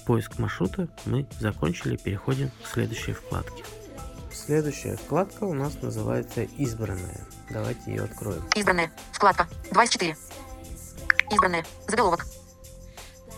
поиск 0.05 0.39
маршрута 0.39 0.87
мы 1.05 1.27
закончили. 1.39 1.97
Переходим 1.97 2.51
к 2.63 2.67
следующей 2.67 3.11
вкладке. 3.11 3.65
Следующая 4.45 4.95
вкладка 4.95 5.43
у 5.45 5.53
нас 5.53 5.81
называется 5.81 6.43
избранная. 6.43 7.19
Давайте 7.49 7.81
ее 7.87 8.03
откроем. 8.03 8.43
Избранное. 8.55 8.91
Вкладка. 9.11 9.47
2 9.71 9.83
из 9.83 9.89
4. 9.89 10.15
Избранное. 11.31 11.65
Заголовок. 11.87 12.27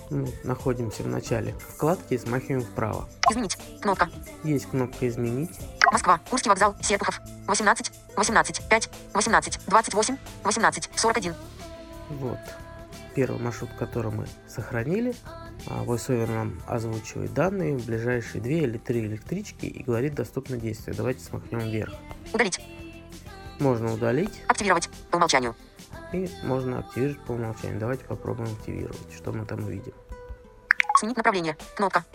Мы 0.10 0.34
находимся 0.44 1.04
в 1.04 1.08
начале 1.08 1.56
вкладки 1.60 2.16
и 2.16 2.18
смахиваем 2.18 2.62
вправо. 2.62 3.08
Изменить. 3.30 3.58
Кнопка. 3.82 4.10
Есть 4.44 4.66
кнопка 4.66 5.08
«Изменить». 5.08 5.52
Москва. 5.94 6.20
Курский 6.30 6.50
вокзал. 6.50 6.76
Серпухов. 6.82 7.22
18. 7.48 7.92
18. 8.18 8.68
5. 8.68 8.90
18. 9.14 9.60
28. 9.66 10.18
18. 10.44 10.90
41. 10.94 11.36
Вот. 12.10 12.40
Первый 13.18 13.42
маршрут, 13.42 13.72
который 13.80 14.12
мы 14.12 14.28
сохранили. 14.48 15.16
А, 15.66 15.84
VoiceOver 15.84 16.28
нам 16.28 16.62
озвучивает 16.68 17.34
данные 17.34 17.76
в 17.76 17.84
ближайшие 17.84 18.42
две 18.44 18.60
или 18.60 18.78
три 18.78 19.08
электрички 19.08 19.66
и 19.66 19.82
говорит 19.82 20.14
доступно 20.14 20.56
действие. 20.56 20.96
Давайте 20.96 21.22
смахнем 21.22 21.62
вверх. 21.62 21.96
Удалить. 22.32 22.62
Можно 23.60 23.92
удалить 23.92 24.44
Активировать. 24.48 24.88
По 25.10 25.16
умолчанию. 25.16 25.56
и 26.14 26.30
можно 26.44 26.78
активировать 26.78 27.20
по 27.26 27.32
умолчанию. 27.32 27.80
Давайте 27.80 28.06
попробуем 28.06 28.54
активировать, 28.54 29.12
что 29.16 29.32
мы 29.32 29.48
там 29.48 29.64
увидим. 29.64 29.94
Сменить 31.00 31.18
направление. 31.18 31.58
Кнопка. 31.76 32.06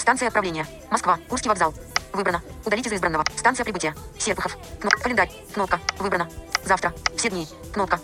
Станция 0.00 0.26
отправления. 0.26 0.66
Москва. 0.90 1.20
Курский 1.28 1.48
вокзал. 1.48 1.72
Выбрано. 2.12 2.42
Удалить 2.66 2.88
из 2.88 2.92
избранного. 2.92 3.24
Станция 3.36 3.62
прибытия. 3.62 3.94
Серпухов. 4.18 4.58
Кнопка. 4.80 5.00
Календарь. 5.00 5.30
Кнопка. 5.52 5.78
Выбрано. 6.00 6.28
Завтра. 6.64 6.92
Все 7.16 7.30
дни. 7.30 7.46
Кнопка. 7.72 8.00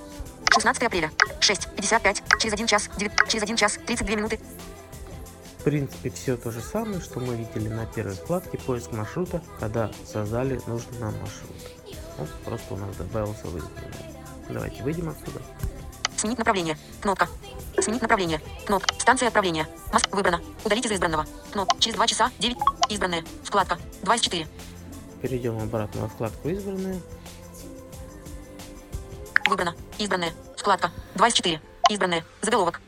16 0.61 0.83
апреля. 0.83 1.11
6.55. 1.41 2.39
Через 2.39 2.53
1 2.53 2.67
час. 2.67 2.91
9. 2.99 3.13
Через 3.29 3.43
1 3.45 3.57
час. 3.57 3.79
32 3.87 4.15
минуты. 4.15 4.39
В 5.59 5.63
принципе, 5.63 6.11
все 6.11 6.37
то 6.37 6.51
же 6.51 6.61
самое, 6.61 7.01
что 7.01 7.19
мы 7.19 7.35
видели 7.35 7.69
на 7.69 7.87
первой 7.87 8.15
вкладке 8.15 8.59
поиск 8.59 8.93
маршрута, 8.93 9.43
когда 9.59 9.91
создали 10.07 10.61
нужный 10.67 10.99
нам 10.99 11.19
маршрут. 11.19 11.57
Он 12.19 12.29
просто 12.45 12.75
у 12.75 12.77
нас 12.77 12.95
добавился 12.97 13.47
в 13.47 13.57
избранное. 13.57 14.13
Давайте 14.51 14.83
выйдем 14.83 15.09
отсюда. 15.09 15.41
Сменить 16.17 16.37
направление. 16.37 16.77
Кнопка. 17.01 17.29
Сменить 17.79 18.03
направление. 18.03 18.43
Кнопка. 18.67 18.95
Станция 18.99 19.29
отправления. 19.29 19.67
Москва. 19.95 20.17
Выбрано. 20.17 20.43
Удалить 20.63 20.85
из 20.85 20.93
избранного. 20.93 21.27
Кнопка. 21.53 21.75
Через 21.79 21.97
2 21.97 22.07
часа. 22.07 22.31
9. 22.39 22.57
Избранное. 22.91 23.25
Вкладка. 23.45 23.79
2 24.03 24.15
из 24.15 24.21
4. 24.21 24.47
Перейдем 25.23 25.59
обратно 25.59 26.03
во 26.03 26.09
вкладку 26.09 26.51
избранное. 26.51 27.01
Выбрано. 29.49 29.75
Избранное. 29.99 30.33
Вкладка. 30.61 30.91
2 31.15 31.29
из 31.29 31.33
4. 31.33 31.59
Избранное. 31.89 32.23
Заголовок. 32.43 32.83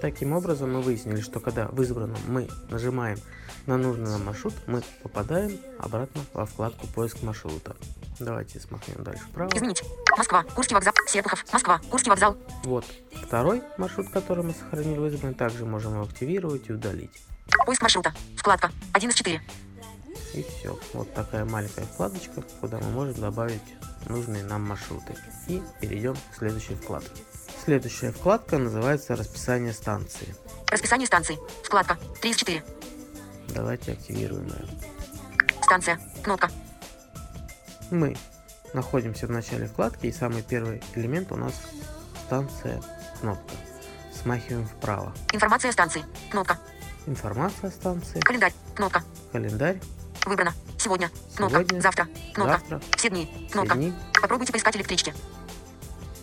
Таким 0.00 0.32
образом, 0.32 0.72
мы 0.72 0.80
выяснили, 0.80 1.20
что 1.20 1.40
когда 1.40 1.66
в 1.66 1.82
избранном 1.82 2.18
мы 2.26 2.48
нажимаем 2.70 3.18
на 3.66 3.76
нужный 3.76 4.08
нам 4.08 4.24
маршрут, 4.24 4.54
мы 4.66 4.82
попадаем 5.02 5.60
обратно 5.78 6.22
во 6.32 6.46
вкладку 6.46 6.86
поиск 6.86 7.22
маршрута. 7.22 7.76
Давайте 8.18 8.60
смахнем 8.60 9.04
дальше 9.04 9.24
вправо. 9.24 9.50
Изменить. 9.54 9.82
Москва. 10.16 10.42
Курский 10.54 10.74
вокзал. 10.74 10.94
Серпухов. 11.06 11.44
Москва. 11.52 11.80
Курский 11.90 12.08
вокзал. 12.08 12.38
Вот 12.64 12.86
второй 13.26 13.62
маршрут, 13.76 14.08
который 14.08 14.42
мы 14.42 14.54
сохранили 14.54 14.98
в 14.98 15.06
избранном, 15.06 15.34
также 15.34 15.66
можем 15.66 15.92
его 15.92 16.04
активировать 16.04 16.70
и 16.70 16.72
удалить. 16.72 17.12
Поиск 17.66 17.82
маршрута. 17.82 18.14
Вкладка. 18.38 18.70
1 18.94 19.10
из 19.10 19.14
4. 19.14 19.42
И 20.36 20.42
все. 20.42 20.78
Вот 20.92 21.12
такая 21.14 21.46
маленькая 21.46 21.86
вкладочка, 21.86 22.42
куда 22.60 22.78
мы 22.78 22.90
можем 22.90 23.14
добавить 23.14 23.62
нужные 24.06 24.44
нам 24.44 24.62
маршруты. 24.62 25.16
И 25.48 25.62
перейдем 25.80 26.14
к 26.14 26.36
следующей 26.36 26.74
вкладке. 26.74 27.22
Следующая 27.64 28.12
вкладка 28.12 28.58
называется 28.58 29.16
расписание 29.16 29.72
станции. 29.72 30.36
Расписание 30.68 31.06
станций. 31.06 31.38
Вкладка. 31.64 31.98
3 32.20 32.30
из 32.30 32.36
4. 32.36 32.62
Давайте 33.48 33.92
активируем 33.92 34.46
ее. 34.46 34.66
Станция. 35.62 35.98
Кнопка. 36.22 36.50
Мы 37.90 38.16
находимся 38.74 39.26
в 39.26 39.30
начале 39.30 39.66
вкладки, 39.66 40.06
и 40.06 40.12
самый 40.12 40.42
первый 40.42 40.82
элемент 40.94 41.32
у 41.32 41.36
нас 41.36 41.54
станция 42.26 42.82
кнопка. 43.20 43.54
Смахиваем 44.12 44.66
вправо. 44.66 45.14
Информация 45.32 45.70
о 45.70 45.72
станции. 45.72 46.04
Кнопка. 46.30 46.58
Информация 47.06 47.68
о 47.68 47.72
станции, 47.72 48.20
Календарь. 48.20 48.52
Кнопка. 48.74 49.02
календарь, 49.32 49.80
Выбрано. 50.26 50.52
Сегодня. 50.76 51.10
Кнопка. 51.36 51.58
Сегодня. 51.60 51.80
Завтра. 51.80 52.08
Кнопка. 52.34 52.58
завтра, 52.58 52.80
Все 52.96 53.08
дни. 53.10 53.30
все 53.46 53.52
Кнопка. 53.52 53.74
дни. 53.76 53.92
Попробуйте 54.20 54.52
поискать 54.52 54.76
электрички. 54.76 55.14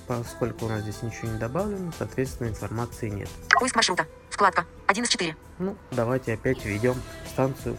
Поскольку 0.07 0.65
у 0.65 0.69
нас 0.69 0.81
здесь 0.81 1.01
ничего 1.01 1.29
не 1.31 1.39
добавлено, 1.39 1.91
соответственно 1.97 2.49
информации 2.49 3.09
нет. 3.09 3.29
Поиск 3.59 3.75
маршрута. 3.75 4.05
Вкладка. 4.29 4.65
1 4.87 5.03
из 5.05 5.09
4. 5.09 5.35
Ну, 5.59 5.77
давайте 5.91 6.33
опять 6.33 6.63
введем 6.65 7.01
станцию 7.31 7.77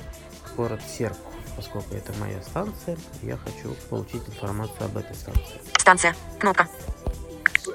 город 0.56 0.80
Серпухов. 0.88 1.34
Поскольку 1.56 1.94
это 1.94 2.12
моя 2.18 2.42
станция, 2.42 2.96
я 3.22 3.36
хочу 3.36 3.74
получить 3.90 4.26
информацию 4.26 4.86
об 4.86 4.96
этой 4.96 5.14
станции. 5.14 5.60
Станция. 5.76 6.16
Кнопка. 6.40 6.66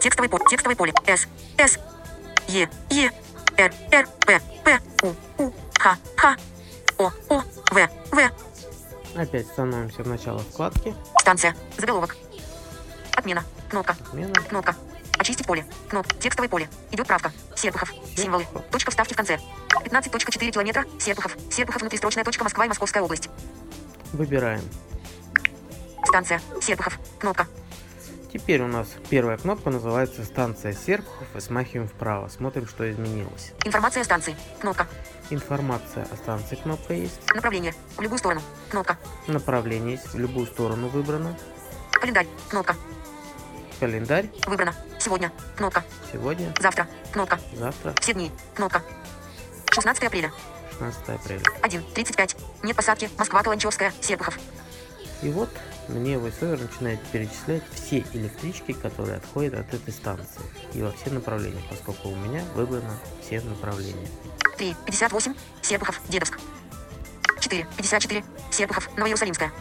Текстовый 0.01 0.29
поле. 0.29 0.43
Текстовое 0.49 0.75
поле. 0.75 0.93
С. 1.05 1.27
С. 1.57 1.77
Е. 2.47 2.67
Е. 2.89 3.11
Р. 3.57 3.73
Р. 3.91 4.07
П. 4.25 4.41
П. 4.65 4.79
У. 5.03 5.43
У. 5.43 5.53
Х. 5.77 5.97
Х. 6.17 6.35
В. 7.69 7.89
В. 8.11 8.31
Опять 9.15 9.47
становимся 9.47 10.03
в 10.03 10.07
начало 10.07 10.39
вкладки. 10.39 10.95
Станция. 11.19 11.55
Заголовок. 11.77 12.15
Отмена. 13.15 13.43
Кнопка. 13.69 13.95
Отмена. 14.07 14.33
Кнопка. 14.33 14.75
Очистить 15.17 15.45
поле. 15.45 15.65
Кнопка. 15.87 16.15
Текстовое 16.15 16.49
поле. 16.49 16.69
Идет 16.91 17.07
правка. 17.07 17.31
Серпухов. 17.55 17.91
Символы. 18.15 18.45
Точка 18.71 18.91
вставки 18.91 19.13
в 19.13 19.17
конце. 19.17 19.39
15.4 19.83 20.51
километра. 20.51 20.85
Серпухов. 20.99 21.35
Серпухов 21.51 21.81
внутристрочная 21.81 22.23
точка 22.23 22.43
Москва 22.43 22.65
и 22.65 22.67
Московская 22.69 23.03
область. 23.03 23.29
Выбираем. 24.13 24.61
Станция. 26.05 26.41
Серпухов. 26.61 26.97
Кнопка. 27.19 27.47
Теперь 28.31 28.61
у 28.61 28.67
нас 28.67 28.87
первая 29.09 29.37
кнопка 29.37 29.71
называется 29.71 30.23
станция 30.23 30.73
Серпухов 30.73 31.27
и 31.35 31.39
смахиваем 31.39 31.87
вправо. 31.87 32.27
Смотрим, 32.29 32.67
что 32.67 32.89
изменилось. 32.89 33.53
Информация 33.65 34.01
о 34.01 34.03
станции. 34.05 34.35
Кнопка. 34.59 34.87
Информация 35.31 36.07
о 36.11 36.15
станции 36.15 36.55
кнопка 36.55 36.93
есть. 36.93 37.19
Направление. 37.33 37.73
В 37.97 38.01
любую 38.01 38.17
сторону. 38.17 38.41
Кнопка. 38.69 38.97
Направление 39.27 39.91
есть 39.93 40.13
в 40.13 40.17
любую 40.17 40.47
сторону 40.47 40.87
выбрано. 40.87 41.37
Календарь. 41.91 42.27
Кнопка. 42.49 42.75
Календарь. 43.79 44.29
Выбрано. 44.47 44.73
Сегодня. 44.99 45.31
Кнопка. 45.55 45.83
Сегодня, 46.11 46.53
Завтра. 46.59 46.87
Кнопка. 47.13 47.39
завтра, 47.55 47.93
Все 48.01 48.13
дни. 48.13 48.31
Кнопка. 48.55 48.81
16 49.71 50.03
апреля. 50.03 50.31
16 50.79 51.09
апреля. 51.09 51.41
1.35. 51.61 52.37
Нет 52.63 52.75
посадки. 52.75 53.09
Москва, 53.17 53.43
Каланчевская, 53.43 53.93
Серпухов. 54.01 54.37
И 55.21 55.29
вот 55.29 55.49
мне 55.89 56.15
VoiceOver 56.15 56.61
начинает 56.61 56.99
перечислять 57.11 57.63
все 57.73 58.05
электрички, 58.13 58.73
которые 58.73 59.17
отходят 59.17 59.55
от 59.55 59.73
этой 59.73 59.91
станции. 59.91 60.41
И 60.73 60.81
во 60.81 60.91
все 60.91 61.09
направления, 61.09 61.61
поскольку 61.69 62.09
у 62.09 62.15
меня 62.15 62.43
выбрано 62.55 62.97
все 63.21 63.41
направления. 63.41 64.07
3.58. 64.57 65.35
Серпухов, 65.61 66.01
Дедовск. 66.09 66.39
4.54. 67.39 68.23
Серпухов, 68.51 68.89
Новоиерусалимская. 68.97 69.51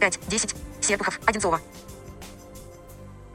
5.10. 0.00 0.56
Серпухов, 0.80 1.20
Одинцово. 1.26 1.60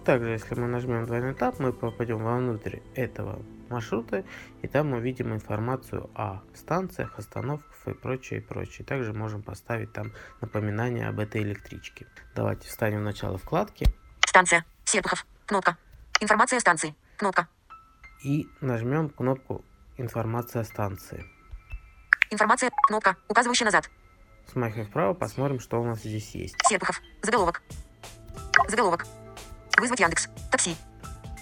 Также, 0.06 0.32
если 0.32 0.56
мы 0.56 0.68
нажмем 0.68 1.06
двойной 1.06 1.36
тап, 1.36 1.60
мы 1.60 1.74
попадем 1.74 2.24
вовнутрь 2.24 2.80
этого 2.96 3.42
маршрута, 3.70 4.24
и 4.62 4.68
там 4.68 4.90
мы 4.90 5.00
видим 5.00 5.34
информацию 5.34 6.10
о 6.16 6.42
станциях, 6.54 7.18
остановках 7.18 7.88
и 7.88 7.94
прочее, 7.94 8.40
и 8.40 8.44
прочее. 8.44 8.86
Также 8.86 9.14
можем 9.14 9.44
поставить 9.44 9.94
там 9.94 10.12
напоминание 10.42 11.08
об 11.08 11.20
этой 11.20 11.42
электричке. 11.42 12.08
Давайте 12.36 12.68
встанем 12.68 13.00
в 13.00 13.04
начало 13.04 13.38
вкладки 13.38 13.88
Станция. 14.26 14.66
Серпухов. 14.86 15.26
Кнопка. 15.46 15.78
Информация 16.20 16.58
о 16.58 16.62
станции. 16.62 16.96
Кнопка. 17.18 17.48
и 18.24 18.48
нажмем 18.62 19.10
кнопку 19.10 19.64
«Информация 19.98 20.62
о 20.62 20.66
станции». 20.66 21.26
Информация. 22.30 22.72
Кнопка, 22.88 23.18
указывающая 23.28 23.66
назад. 23.66 23.90
Смахивая 24.52 24.86
вправо, 24.86 25.14
посмотрим, 25.14 25.60
что 25.60 25.82
у 25.82 25.86
нас 25.86 26.00
здесь 26.00 26.34
есть. 26.34 26.56
Серпухов. 26.68 27.02
Заголовок. 27.22 27.62
Заголовок. 28.68 29.06
Вызвать 29.82 30.00
Яндекс. 30.00 30.30
Такси. 30.52 30.76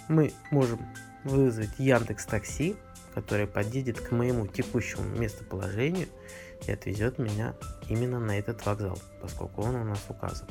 Мы 0.08 0.32
можем 0.50 0.80
вызвать 1.26 1.78
Яндекс 1.78 2.26
Такси, 2.26 2.78
который 3.14 3.48
подъедет 3.48 4.00
к 4.00 4.12
моему 4.12 4.48
текущему 4.48 5.04
местоположению 5.10 6.08
и 6.66 6.72
отвезет 6.72 7.20
меня 7.20 7.54
именно 7.90 8.18
на 8.18 8.40
этот 8.40 8.66
вокзал, 8.66 8.98
поскольку 9.22 9.64
он 9.64 9.76
у 9.76 9.84
нас 9.84 10.00
указан. 10.08 10.48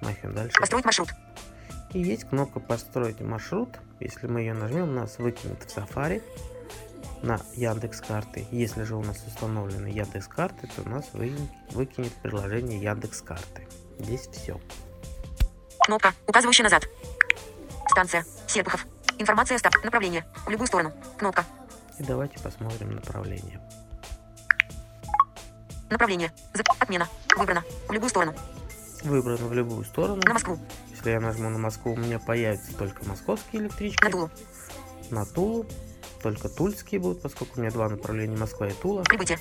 Смахиваем 0.00 0.34
дальше. 0.34 0.58
Построить 0.58 0.84
маршрут. 0.84 1.10
И 1.92 2.02
есть 2.02 2.24
кнопка 2.24 2.58
«Построить 2.58 3.20
маршрут». 3.20 3.68
Если 4.00 4.26
мы 4.26 4.40
ее 4.40 4.54
нажмем, 4.54 4.96
нас 4.96 5.18
выкинет 5.18 5.62
в 5.62 5.68
Safari 5.68 6.20
на 7.22 7.40
Яндекс 7.54 8.00
карты. 8.00 8.44
Если 8.50 8.82
же 8.82 8.96
у 8.96 9.04
нас 9.04 9.22
установлены 9.24 9.86
Яндекс 9.86 10.26
карты, 10.26 10.68
то 10.74 10.88
нас 10.88 11.10
вы- 11.12 11.30
выкинет 11.70 12.12
приложение 12.14 12.82
Яндекс 12.82 13.22
карты. 13.22 13.68
Здесь 14.00 14.26
все. 14.32 14.60
Кнопка, 15.84 16.14
указывающая 16.26 16.64
назад. 16.64 16.88
Станция. 17.88 18.24
Серпухов. 18.46 18.86
Информация 19.18 19.58
ста- 19.58 19.70
Направление. 19.82 20.24
В 20.46 20.50
любую 20.50 20.66
сторону. 20.66 20.92
Кнопка. 21.18 21.44
И 21.98 22.02
давайте 22.02 22.38
посмотрим 22.40 22.94
направление. 22.94 23.60
Направление. 25.90 26.32
Отмена. 26.80 27.06
Выбрано. 27.36 27.62
В 27.88 27.92
любую 27.92 28.08
сторону. 28.08 28.34
Выбрано 29.02 29.46
в 29.46 29.52
любую 29.52 29.84
сторону. 29.84 30.22
На 30.24 30.32
Москву. 30.32 30.58
Если 30.90 31.10
я 31.10 31.20
нажму 31.20 31.50
на 31.50 31.58
Москву, 31.58 31.92
у 31.92 31.96
меня 31.96 32.18
появятся 32.18 32.74
только 32.74 33.04
московские 33.04 33.62
электрички. 33.62 34.02
На 34.02 34.10
Тулу. 34.10 34.30
На 35.10 35.26
Тулу. 35.26 35.66
Только 36.22 36.48
тульские 36.48 37.00
будут, 37.00 37.20
поскольку 37.20 37.58
у 37.58 37.60
меня 37.60 37.70
два 37.70 37.90
направления 37.90 38.36
Москва 38.36 38.66
и 38.68 38.72
Тула. 38.72 39.02
Прибытие. 39.02 39.38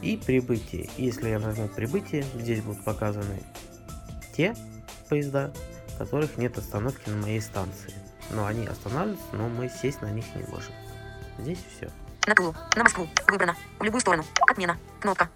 И 0.00 0.16
прибытие. 0.16 0.88
Если 0.96 1.28
я 1.28 1.38
нажму 1.38 1.68
прибытие, 1.68 2.24
здесь 2.34 2.62
будут 2.62 2.82
показаны 2.82 3.42
те 4.34 4.56
поезда, 5.08 5.52
у 5.94 5.98
которых 5.98 6.36
нет 6.36 6.58
остановки 6.58 7.08
на 7.08 7.16
моей 7.16 7.40
станции. 7.40 7.92
Но 8.30 8.46
они 8.46 8.66
останавливаются, 8.66 9.26
но 9.32 9.48
мы 9.48 9.68
сесть 9.68 10.02
на 10.02 10.10
них 10.10 10.24
не 10.34 10.42
можем. 10.44 10.72
Здесь 11.38 11.58
все. 11.76 11.90
На 12.26 12.34
Тулу. 12.34 12.54
На 12.74 12.82
Москву. 12.82 13.06
Выбрано. 13.28 13.56
В 13.78 13.84
любую 13.84 14.00
сторону. 14.00 14.24
Отмена. 14.50 14.76
Кнопка. 15.00 15.28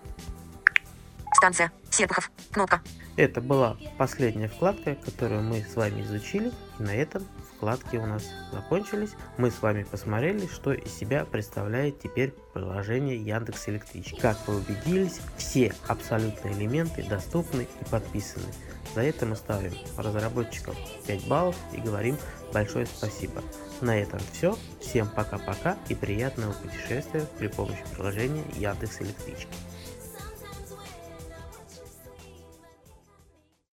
Станция. 1.34 1.70
Серпухов. 1.90 2.30
Кнопка. 2.50 2.80
Это 3.16 3.40
была 3.40 3.76
последняя 3.96 4.48
вкладка, 4.48 4.96
которую 4.96 5.42
мы 5.42 5.62
с 5.62 5.76
вами 5.76 6.02
изучили. 6.02 6.52
И 6.78 6.82
на 6.82 6.94
этом 6.94 7.24
вкладки 7.60 7.96
у 7.96 8.06
нас 8.06 8.24
закончились. 8.52 9.10
Мы 9.36 9.50
с 9.50 9.60
вами 9.60 9.82
посмотрели, 9.82 10.46
что 10.46 10.72
из 10.72 10.94
себя 10.94 11.26
представляет 11.26 12.00
теперь 12.00 12.32
приложение 12.54 13.22
Яндекс 13.22 13.68
Электричка. 13.68 14.18
Как 14.18 14.48
вы 14.48 14.56
убедились, 14.56 15.20
все 15.36 15.74
абсолютно 15.86 16.48
элементы 16.48 17.02
доступны 17.02 17.68
и 17.78 17.84
подписаны. 17.90 18.46
За 18.94 19.02
это 19.02 19.26
мы 19.26 19.36
ставим 19.36 19.74
разработчикам 19.98 20.74
5 21.06 21.28
баллов 21.28 21.56
и 21.74 21.80
говорим 21.82 22.16
большое 22.54 22.86
спасибо. 22.86 23.42
На 23.82 23.98
этом 23.98 24.20
все. 24.32 24.56
Всем 24.80 25.06
пока-пока 25.08 25.76
и 25.90 25.94
приятного 25.94 26.54
путешествия 26.54 27.26
при 27.38 27.48
помощи 27.48 27.84
приложения 27.94 28.44
Яндекс 28.56 29.02
Электричка. 29.02 29.52